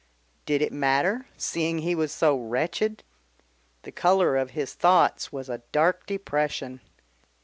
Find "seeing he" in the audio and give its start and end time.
1.37-1.93